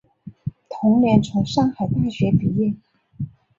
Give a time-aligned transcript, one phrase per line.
[0.67, 2.73] 同年从上海大学毕业。